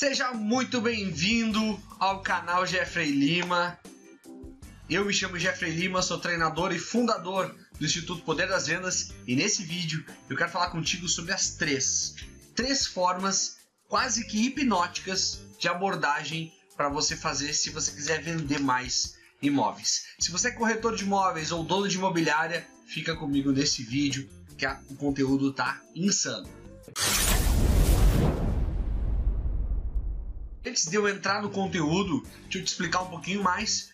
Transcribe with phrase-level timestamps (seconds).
[0.00, 3.78] Seja muito bem-vindo ao canal Jeffrey Lima.
[4.88, 9.36] Eu me chamo Jeffrey Lima, sou treinador e fundador do Instituto Poder das Vendas e
[9.36, 12.14] nesse vídeo eu quero falar contigo sobre as três,
[12.54, 13.58] três formas
[13.90, 20.06] quase que hipnóticas de abordagem para você fazer se você quiser vender mais imóveis.
[20.18, 24.26] Se você é corretor de imóveis ou dono de imobiliária, fica comigo nesse vídeo
[24.56, 26.48] que o conteúdo tá insano.
[30.64, 33.92] Antes de eu entrar no conteúdo, deixa eu te explicar um pouquinho mais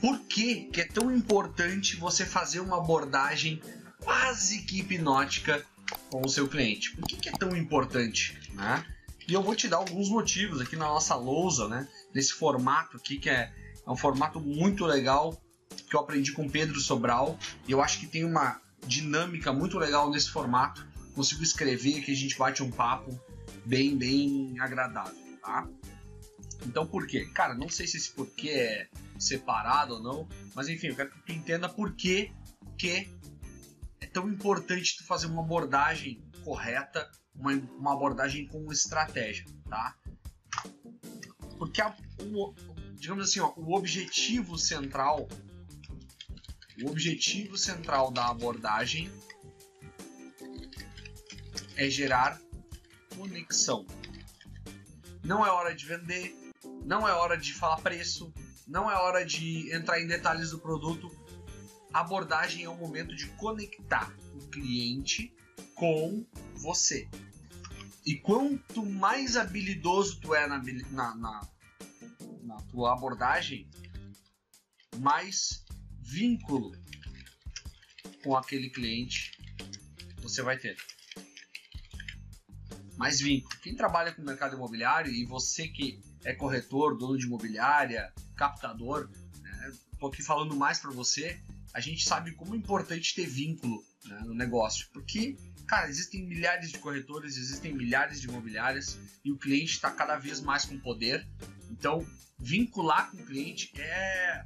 [0.00, 3.60] por que, que é tão importante você fazer uma abordagem
[4.00, 5.64] quase que hipnótica
[6.10, 6.94] com o seu cliente.
[6.94, 8.38] Por que, que é tão importante?
[8.52, 8.84] Né?
[9.26, 11.88] E eu vou te dar alguns motivos aqui na nossa lousa, né?
[12.14, 13.52] Nesse formato aqui que é,
[13.84, 15.40] é um formato muito legal
[15.88, 17.36] que eu aprendi com Pedro Sobral
[17.66, 20.86] e eu acho que tem uma dinâmica muito legal nesse formato.
[21.14, 23.18] Consigo escrever aqui, a gente bate um papo
[23.64, 25.66] bem, bem agradável, tá?
[26.64, 27.26] Então por quê?
[27.26, 31.20] Cara, não sei se esse porquê é separado ou não, mas enfim, eu quero que
[31.20, 32.32] tu entenda por que,
[34.00, 39.96] é tão importante tu fazer uma abordagem correta, uma, uma abordagem com estratégia, tá?
[41.58, 42.54] Porque a, o,
[42.94, 45.28] digamos assim, ó, o objetivo central
[46.82, 49.10] o objetivo central da abordagem
[51.76, 52.40] é gerar
[53.16, 53.86] conexão.
[55.22, 56.34] Não é hora de vender,
[56.84, 58.32] não é hora de falar preço,
[58.66, 61.10] não é hora de entrar em detalhes do produto.
[61.92, 65.34] A abordagem é o momento de conectar o cliente
[65.74, 67.08] com você.
[68.04, 71.48] E quanto mais habilidoso tu é na, na, na,
[72.42, 73.68] na tua abordagem,
[74.98, 75.64] mais
[76.00, 76.72] vínculo
[78.22, 79.32] com aquele cliente
[80.18, 80.76] você vai ter.
[82.96, 83.58] Mais vínculo.
[83.60, 89.10] Quem trabalha com o mercado imobiliário e você que é corretor, dono de imobiliária, captador,
[89.40, 91.40] né, tô aqui falando mais para você,
[91.72, 96.70] a gente sabe como é importante ter vínculo né, no negócio, porque cara, existem milhares
[96.70, 101.26] de corretores, existem milhares de imobiliárias e o cliente está cada vez mais com poder.
[101.70, 102.06] Então,
[102.38, 104.44] vincular com o cliente é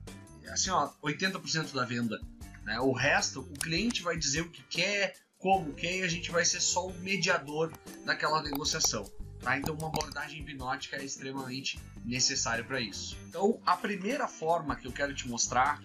[0.50, 2.20] assim, ó, 80% da venda.
[2.64, 2.78] Né?
[2.80, 6.44] O resto, o cliente vai dizer o que quer, como quer, e a gente vai
[6.44, 7.72] ser só o mediador
[8.04, 9.04] daquela negociação.
[9.40, 9.56] Tá?
[9.56, 13.16] Então, uma abordagem hipnótica é extremamente necessária para isso.
[13.28, 15.80] Então, a primeira forma que eu quero te mostrar,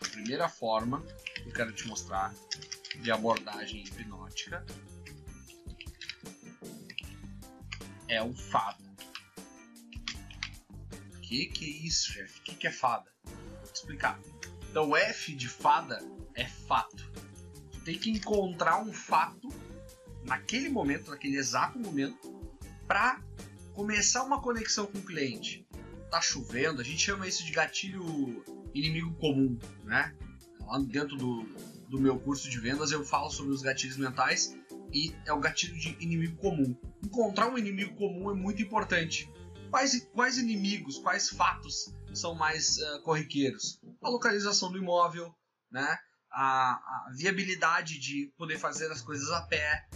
[0.00, 1.02] a primeira forma
[1.34, 2.34] que eu quero te mostrar
[2.96, 4.64] de abordagem hipnótica
[8.08, 8.82] é o fado.
[11.16, 12.40] O que, que é isso, chefe?
[12.40, 13.12] O que, que é fada?
[13.24, 14.18] Vou te explicar.
[14.70, 16.02] Então, F de fada
[16.34, 17.06] é fato.
[17.84, 19.48] Tem que encontrar um fato
[20.28, 22.38] naquele momento, naquele exato momento,
[22.86, 23.20] para
[23.74, 25.66] começar uma conexão com o cliente.
[26.10, 28.44] Tá chovendo, a gente chama isso de gatilho
[28.74, 30.14] inimigo comum, né?
[30.60, 31.42] Lá dentro do,
[31.88, 34.56] do meu curso de vendas eu falo sobre os gatilhos mentais
[34.92, 36.76] e é o gatilho de inimigo comum.
[37.04, 39.30] Encontrar um inimigo comum é muito importante.
[39.70, 43.80] Quais, quais inimigos, quais fatos são mais uh, corriqueiros?
[44.02, 45.34] A localização do imóvel,
[45.70, 45.98] né?
[46.30, 49.86] a, a viabilidade de poder fazer as coisas a pé,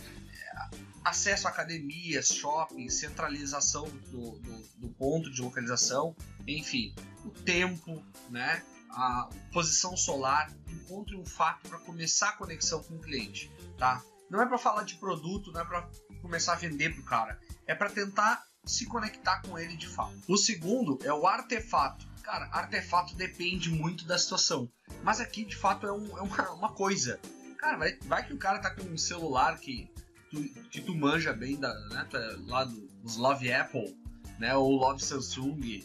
[1.05, 6.15] acesso a academias, shoppings, centralização do, do, do, ponto de localização,
[6.47, 6.95] enfim,
[7.25, 13.01] o tempo, né, a posição solar, encontre um fato para começar a conexão com o
[13.01, 14.03] cliente, tá?
[14.31, 15.89] Não é para falar de produto, não é para
[16.21, 20.15] começar a vender pro cara, é para tentar se conectar com ele de fato.
[20.29, 22.07] O segundo é o artefato.
[22.23, 24.71] Cara, artefato depende muito da situação,
[25.03, 27.19] mas aqui de fato é, um, é uma, uma coisa.
[27.59, 29.91] Cara, vai, vai que o cara tá com um celular que
[30.33, 32.09] tu, que tu manja bem da, né,
[32.47, 33.97] lá dos Love Apple,
[34.39, 35.85] né, ou Love Samsung.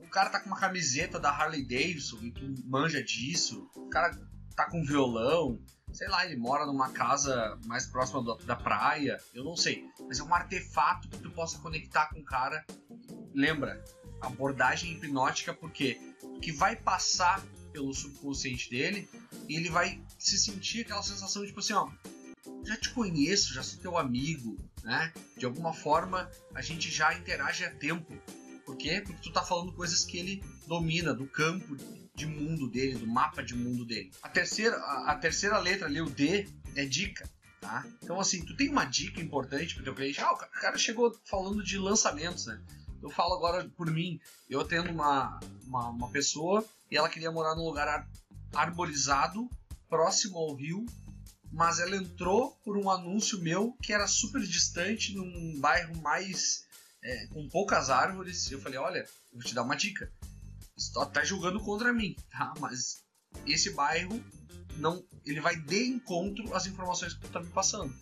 [0.00, 3.68] O cara tá com uma camiseta da Harley Davidson e tu manja disso.
[3.74, 4.16] O cara
[4.54, 5.58] tá com violão,
[5.92, 9.84] sei lá, ele mora numa casa mais próxima do, da praia, eu não sei.
[10.06, 12.64] Mas é um artefato que tu possa conectar com o cara.
[13.34, 13.82] Lembra,
[14.20, 15.98] abordagem hipnótica, porque
[16.40, 19.08] que vai passar pelo subconsciente dele
[19.48, 21.90] e ele vai se sentir aquela sensação de tipo assim, ó,
[22.66, 25.12] já te conheço, já sou teu amigo, né?
[25.36, 28.12] De alguma forma a gente já interage a tempo.
[28.64, 29.00] Por quê?
[29.00, 31.76] Porque tu tá falando coisas que ele domina, do campo
[32.14, 34.10] de mundo dele, do mapa de mundo dele.
[34.22, 37.28] A terceira, a, a terceira letra ali, o D, é dica.
[37.60, 37.84] Tá?
[38.02, 40.20] Então, assim, tu tem uma dica importante pro teu cliente.
[40.20, 42.60] Ah, o cara chegou falando de lançamentos, né?
[43.02, 44.20] Eu falo agora por mim.
[44.48, 48.08] Eu atendo uma, uma, uma pessoa e ela queria morar num lugar ar,
[48.54, 49.48] arborizado,
[49.88, 50.84] próximo ao rio,
[51.56, 56.66] mas ela entrou por um anúncio meu que era super distante, num bairro mais
[57.02, 60.12] é, com poucas árvores, eu falei, olha, vou te dar uma dica.
[60.76, 62.52] Você tá, tá julgando contra mim, tá?
[62.60, 63.02] Mas
[63.46, 64.22] esse bairro
[64.76, 67.94] não, ele vai de encontro às informações que tu tá me passando.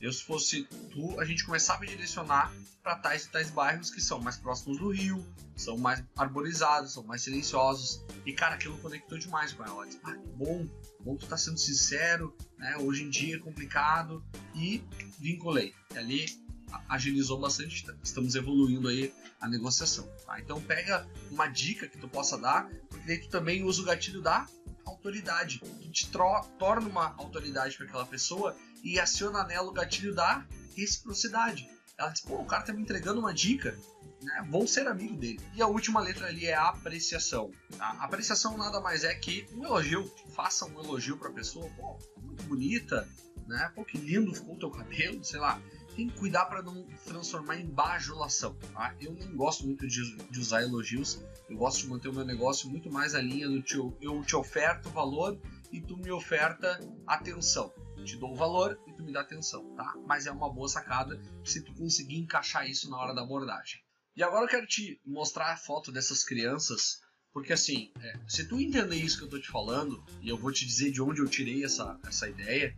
[0.00, 2.52] Eu, se fosse tu, a gente começava a direcionar
[2.82, 7.02] para tais e tais bairros que são mais próximos do rio, são mais arborizados, são
[7.02, 8.04] mais silenciosos.
[8.24, 9.86] E, cara, aquilo conectou demais com ela.
[9.86, 10.68] disse, ah, que bom,
[11.00, 12.76] bom tu tá sendo sincero, né?
[12.78, 14.24] Hoje em dia é complicado.
[14.54, 14.82] E
[15.18, 15.74] vinculei.
[15.92, 16.48] E ali
[16.88, 20.08] agilizou bastante, estamos evoluindo aí a negociação.
[20.24, 20.38] Tá?
[20.38, 24.20] Então pega uma dica que tu possa dar, porque daí tu também usa o gatilho
[24.20, 24.46] da
[24.84, 25.58] autoridade.
[25.58, 30.44] Tu te torna uma autoridade para aquela pessoa e aciona nela o gatilho da
[30.76, 31.68] reciprocidade.
[31.98, 33.76] Ela diz, pô, o cara tá me entregando uma dica,
[34.22, 34.46] né?
[34.48, 35.40] Vou ser amigo dele.
[35.54, 37.50] E a última letra ali é apreciação.
[37.76, 37.96] Tá?
[37.98, 40.10] A apreciação nada mais é que um elogio.
[40.34, 43.08] Faça um elogio pra pessoa, pô, muito bonita,
[43.48, 43.72] né?
[43.74, 45.60] Pô, que lindo ficou o teu cabelo, sei lá.
[45.96, 48.94] Tem que cuidar para não transformar em bajulação, tá?
[49.00, 51.20] Eu nem gosto muito de, de, usar elogios.
[51.50, 54.36] Eu gosto de manter o meu negócio muito mais a linha do teu, eu te
[54.36, 55.36] oferto valor
[55.72, 57.72] e tu me oferta atenção
[58.08, 59.94] te dou valor e tu me dá atenção, tá?
[60.06, 63.80] Mas é uma boa sacada se tu conseguir encaixar isso na hora da abordagem.
[64.16, 67.00] E agora eu quero te mostrar a foto dessas crianças,
[67.32, 70.50] porque assim, é, se tu entender isso que eu tô te falando, e eu vou
[70.50, 72.74] te dizer de onde eu tirei essa, essa ideia,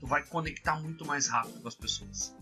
[0.00, 2.34] tu vai conectar muito mais rápido com as pessoas.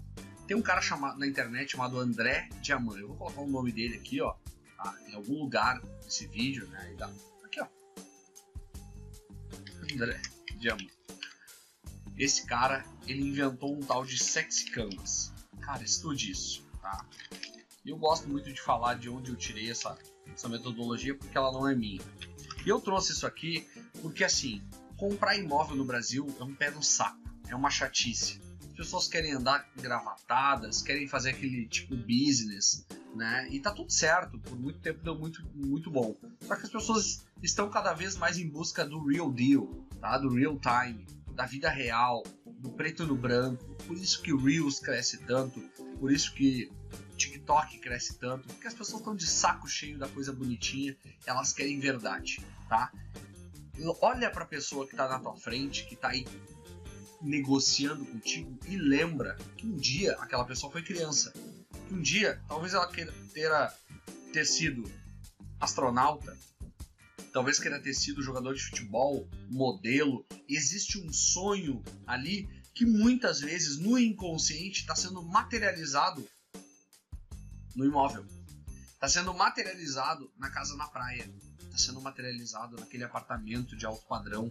[0.47, 2.99] Tem um cara chamado na internet chamado André Diamant.
[2.99, 4.35] Eu vou colocar o nome dele aqui, ó,
[4.77, 4.99] tá?
[5.07, 6.97] em algum lugar desse vídeo, né?
[7.45, 7.67] Aqui, ó.
[9.93, 10.21] André
[10.59, 11.02] Diamant.
[12.17, 15.33] Esse cara, ele inventou um tal de sexy canvas.
[15.61, 17.07] Cara, estude isso, tá?
[17.85, 19.97] Eu gosto muito de falar de onde eu tirei essa,
[20.33, 22.01] essa metodologia porque ela não é minha.
[22.65, 23.67] E eu trouxe isso aqui
[24.01, 24.63] porque, assim,
[24.97, 27.19] comprar imóvel no Brasil é um pé no saco,
[27.49, 28.41] é uma chatice.
[28.71, 33.49] As pessoas querem andar gravatadas, querem fazer aquele tipo business, né?
[33.51, 36.17] E tá tudo certo, por muito tempo deu muito, muito bom.
[36.41, 39.67] Só que as pessoas estão cada vez mais em busca do real deal,
[40.01, 40.19] tá?
[40.19, 41.05] Do real time
[41.35, 43.65] da vida real, do preto no branco.
[43.87, 45.61] Por isso que o Reels cresce tanto,
[45.99, 46.71] por isso que
[47.17, 50.97] TikTok cresce tanto, porque as pessoas estão de saco cheio da coisa bonitinha,
[51.27, 52.93] elas querem verdade, tá?
[54.01, 56.27] Olha para a pessoa que está na tua frente, que está aí
[57.21, 61.33] negociando contigo e lembra que um dia aquela pessoa foi criança.
[61.89, 63.75] Que um dia, talvez ela queira
[64.33, 64.91] ter sido
[65.61, 66.37] astronauta,
[67.33, 70.25] talvez queira ter sido jogador de futebol, modelo.
[70.49, 76.29] Existe um sonho ali que muitas vezes no inconsciente está sendo materializado
[77.75, 78.27] no imóvel.
[78.93, 81.29] Está sendo materializado na casa na praia.
[81.65, 84.51] Está sendo materializado naquele apartamento de alto padrão.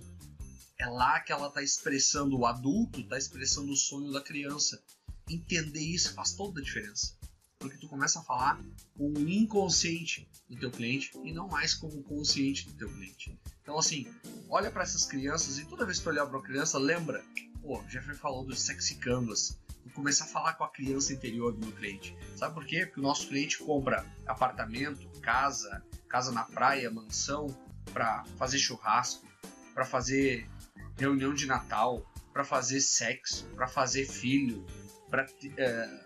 [0.78, 4.82] É lá que ela está expressando, o adulto está expressando o sonho da criança.
[5.30, 7.21] Entender isso faz toda a diferença
[7.62, 8.60] porque tu começa a falar
[8.98, 13.40] com o inconsciente do teu cliente e não mais com o consciente do teu cliente.
[13.62, 14.08] Então assim,
[14.50, 17.24] olha para essas crianças e toda vez que tu olhar para uma criança, lembra,
[17.62, 19.60] pô, Jeffrey falou do sexy canvas.
[19.94, 22.16] Começar a falar com a criança interior do meu cliente.
[22.36, 22.86] Sabe por quê?
[22.86, 27.48] Porque o nosso cliente compra apartamento, casa, casa na praia, mansão,
[27.92, 29.28] para fazer churrasco,
[29.74, 30.50] para fazer
[30.98, 34.66] reunião de Natal, para fazer sexo, para fazer filho,
[35.10, 35.26] para
[35.58, 36.04] é,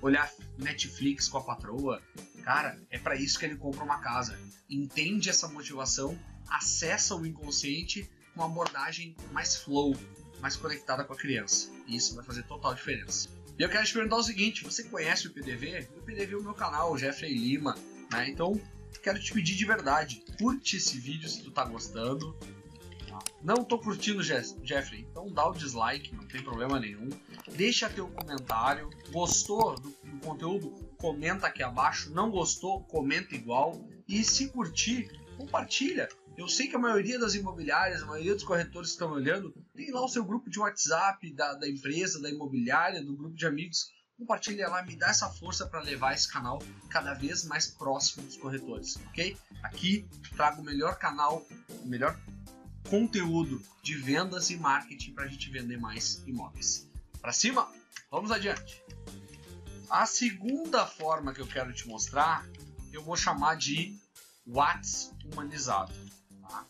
[0.00, 2.02] olhar Netflix com a patroa.
[2.42, 4.38] Cara, é para isso que ele compra uma casa.
[4.68, 9.96] Entende essa motivação, acessa o inconsciente com uma abordagem mais flow,
[10.40, 11.70] mais conectada com a criança.
[11.86, 13.28] E isso vai fazer total diferença.
[13.58, 15.88] E eu quero te perguntar o seguinte: você conhece o PDV?
[15.98, 17.76] O PDV é o meu canal, o Jeffrey Lima,
[18.10, 18.28] né?
[18.28, 18.60] Então,
[19.02, 22.36] quero te pedir de verdade, curte esse vídeo se tu tá gostando.
[23.42, 27.08] Não tô curtindo, Jeffrey, então dá o dislike, não tem problema nenhum.
[27.56, 28.90] Deixa teu comentário.
[29.10, 30.70] Gostou do, do conteúdo?
[30.98, 32.12] Comenta aqui abaixo.
[32.12, 32.84] Não gostou?
[32.84, 33.82] Comenta igual.
[34.06, 36.08] E se curtir, compartilha.
[36.36, 39.90] Eu sei que a maioria das imobiliárias, a maioria dos corretores que estão olhando, tem
[39.90, 43.88] lá o seu grupo de WhatsApp da, da empresa, da imobiliária, do grupo de amigos.
[44.18, 46.58] Compartilha lá, me dá essa força para levar esse canal
[46.90, 49.34] cada vez mais próximo dos corretores, ok?
[49.62, 50.06] Aqui
[50.36, 51.42] trago o melhor canal,
[51.82, 52.18] o melhor
[52.90, 56.90] conteúdo de vendas e marketing para a gente vender mais imóveis.
[57.20, 57.70] Para cima,
[58.10, 58.82] vamos adiante.
[59.88, 62.44] A segunda forma que eu quero te mostrar,
[62.92, 63.96] eu vou chamar de
[64.44, 65.92] Whats humanizado.
[66.42, 66.66] Tá?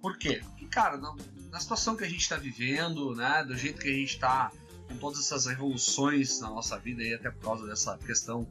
[0.00, 0.40] Por quê?
[0.44, 1.14] Porque, cara, na,
[1.50, 4.52] na situação que a gente está vivendo, né, do jeito que a gente está
[4.88, 8.46] com todas essas revoluções na nossa vida, e até por causa dessa questão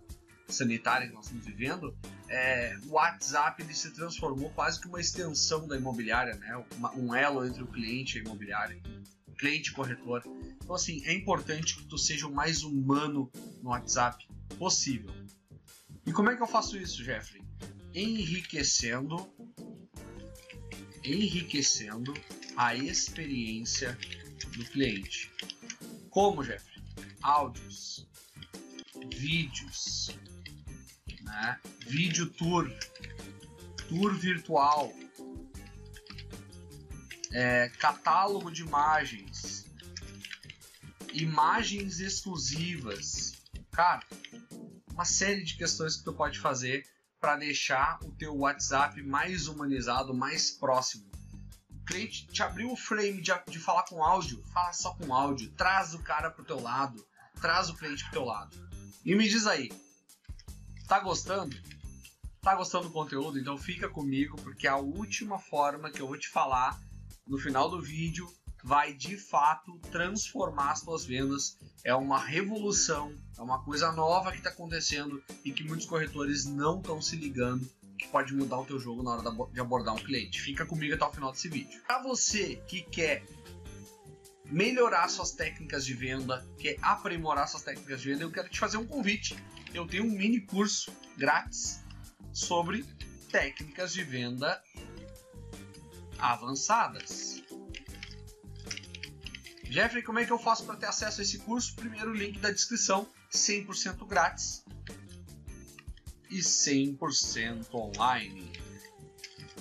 [0.48, 1.96] sanitária que nós estamos vivendo,
[2.28, 6.64] é, o WhatsApp ele se transformou quase que uma extensão da imobiliária, né?
[6.78, 8.80] Uma, um elo entre o cliente e a imobiliária,
[9.38, 10.24] cliente e corretor.
[10.64, 15.12] Então, assim, é importante que tu seja o mais humano no WhatsApp possível.
[16.06, 17.44] E como é que eu faço isso, Jeffrey?
[17.94, 19.32] Enriquecendo
[21.04, 22.14] enriquecendo
[22.58, 23.98] a experiência
[24.58, 25.32] do cliente.
[26.10, 26.82] Como, Jeffrey?
[27.22, 28.08] Áudios,
[29.14, 30.10] vídeos,
[31.26, 31.60] né?
[31.88, 32.70] vídeo tour,
[33.90, 34.94] tour virtual,
[37.34, 39.66] é, catálogo de imagens,
[41.12, 44.02] imagens exclusivas, cara,
[44.92, 46.86] uma série de questões que tu pode fazer
[47.20, 51.10] para deixar o teu WhatsApp mais humanizado, mais próximo.
[51.70, 55.52] O cliente te abriu o frame de, de falar com áudio, fala só com áudio,
[55.52, 57.06] traz o cara pro teu lado,
[57.42, 58.56] traz o cliente pro teu lado.
[59.04, 59.70] E me diz aí,
[60.88, 61.56] tá gostando?
[62.42, 63.40] Tá gostando do conteúdo?
[63.40, 66.80] Então fica comigo, porque a última forma que eu vou te falar
[67.28, 68.32] no final do vídeo
[68.64, 71.58] vai de fato transformar as tuas vendas.
[71.84, 76.80] É uma revolução, é uma coisa nova que está acontecendo e que muitos corretores não
[76.80, 80.42] estão se ligando que pode mudar o teu jogo na hora de abordar um cliente.
[80.42, 81.82] Fica comigo até o final desse vídeo.
[81.88, 83.24] Para você que quer
[84.46, 88.78] melhorar suas técnicas de venda, quer aprimorar suas técnicas de venda, eu quero te fazer
[88.78, 89.36] um convite.
[89.76, 91.82] Eu tenho um mini curso grátis
[92.32, 92.86] sobre
[93.30, 94.64] técnicas de venda
[96.18, 97.44] avançadas.
[99.66, 101.76] Jeffrey, como é que eu faço para ter acesso a esse curso?
[101.76, 104.64] Primeiro link da descrição, 100% grátis
[106.30, 108.54] e 100% online.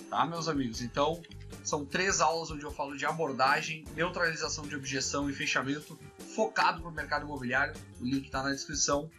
[0.08, 0.80] Tá, meus amigos?
[0.80, 1.20] Então,
[1.64, 5.98] são três aulas onde eu falo de abordagem, neutralização de objeção e fechamento
[6.36, 7.74] focado para o mercado imobiliário.
[8.00, 9.10] O link está na descrição.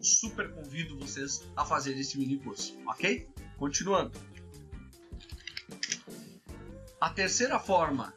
[0.00, 3.28] Super convido vocês a fazer esse mini curso, ok?
[3.56, 4.18] Continuando.
[7.00, 8.14] A terceira forma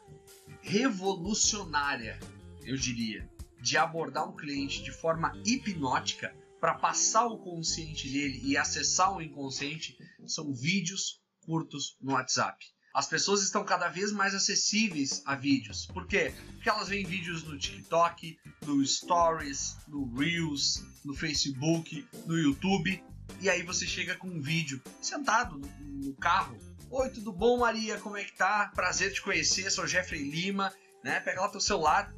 [0.60, 2.18] revolucionária,
[2.62, 3.30] eu diria,
[3.60, 9.22] de abordar um cliente de forma hipnótica para passar o consciente dele e acessar o
[9.22, 12.73] inconsciente são vídeos curtos no WhatsApp.
[12.94, 15.84] As pessoas estão cada vez mais acessíveis a vídeos.
[15.86, 16.32] Por quê?
[16.52, 23.02] Porque elas veem vídeos no TikTok, no Stories, no Reels, no Facebook, no YouTube.
[23.40, 26.56] E aí você chega com um vídeo sentado no, carro,
[26.88, 27.98] Oi, tudo bom, Maria?
[27.98, 28.70] Como é que tá?
[28.72, 30.72] Prazer te conhecer, sou Jeffrey Lima,
[31.02, 31.18] né?
[31.18, 32.14] Pega lá teu celular,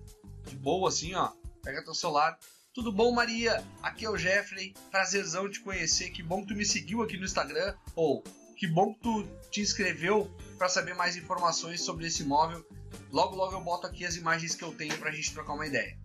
[0.46, 1.32] de boa assim, ó.
[1.62, 2.38] Pega teu celular.
[2.74, 3.64] Tudo bom, Maria?
[3.82, 6.10] Aqui é o Jeffrey, prazerzão te conhecer.
[6.10, 7.74] Que bom que tu me seguiu aqui no Instagram.
[7.94, 8.22] Ou
[8.56, 12.66] que bom que tu te inscreveu para saber mais informações sobre esse imóvel.
[13.12, 15.96] Logo, logo eu boto aqui as imagens que eu tenho pra gente trocar uma ideia.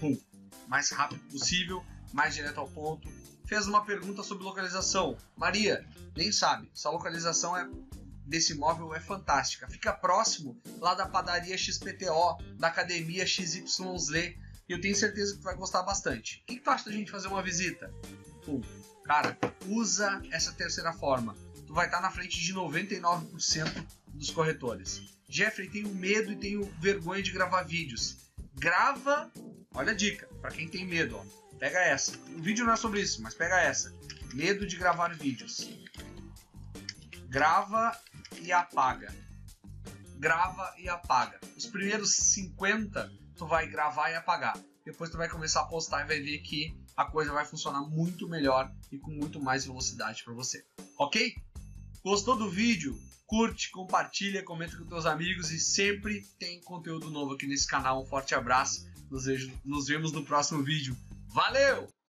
[0.00, 0.18] Pum.
[0.66, 3.08] Mais rápido possível, mais direto ao ponto.
[3.46, 5.16] Fez uma pergunta sobre localização.
[5.36, 6.68] Maria, nem sabe.
[6.74, 7.68] Essa localização é
[8.26, 9.68] desse imóvel é fantástica.
[9.68, 14.34] Fica próximo lá da padaria XPTO, da academia XYZ.
[14.68, 16.42] E eu tenho certeza que tu vai gostar bastante.
[16.42, 17.92] O que, que tu acha da gente fazer uma visita?
[18.44, 18.60] Pum.
[19.04, 19.38] Cara,
[19.68, 21.36] usa essa terceira forma.
[21.76, 25.14] Vai estar na frente de 99% dos corretores.
[25.28, 28.16] Jeffrey, tenho medo e tenho vergonha de gravar vídeos.
[28.54, 29.30] Grava,
[29.74, 31.56] olha a dica, para quem tem medo, ó.
[31.58, 32.16] Pega essa.
[32.34, 33.94] O vídeo não é sobre isso, mas pega essa.
[34.32, 35.68] Medo de gravar vídeos.
[37.28, 37.94] Grava
[38.40, 39.14] e apaga.
[40.18, 41.38] Grava e apaga.
[41.58, 44.58] Os primeiros 50 tu vai gravar e apagar.
[44.82, 48.26] Depois tu vai começar a postar e vai ver que a coisa vai funcionar muito
[48.26, 50.64] melhor e com muito mais velocidade para você.
[50.98, 51.34] Ok?
[52.06, 52.96] Gostou do vídeo?
[53.26, 58.00] Curte, compartilha, comenta com teus amigos e sempre tem conteúdo novo aqui nesse canal.
[58.00, 58.86] Um forte abraço.
[59.10, 59.24] Nos,
[59.64, 60.96] nos vemos no próximo vídeo.
[61.26, 61.88] Valeu!